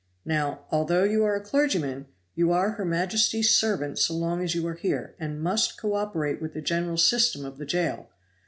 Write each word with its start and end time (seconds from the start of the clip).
Now, 0.25 0.61
although 0.71 1.03
you 1.03 1.23
are 1.25 1.35
a 1.35 1.41
clergyman, 1.41 2.07
you 2.33 2.51
are 2.51 2.71
her 2.71 2.85
majesty's 2.85 3.53
servant 3.53 3.99
so 3.99 4.15
long 4.15 4.41
as 4.43 4.55
you 4.55 4.65
are 4.65 4.73
here, 4.73 5.13
and 5.19 5.39
must 5.39 5.79
co 5.79 5.93
operate 5.93 6.41
with 6.41 6.55
the 6.55 6.59
general 6.61 6.97
system 6.97 7.45
of 7.45 7.59
the 7.59 7.67
jail. 7.67 8.09